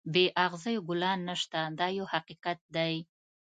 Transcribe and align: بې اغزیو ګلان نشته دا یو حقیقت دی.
بې 0.13 0.23
اغزیو 0.45 0.85
ګلان 0.89 1.19
نشته 1.29 1.59
دا 1.79 1.87
یو 1.97 2.05
حقیقت 2.13 2.59
دی. 2.75 2.95